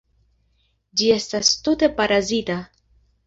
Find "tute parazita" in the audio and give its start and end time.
1.67-2.57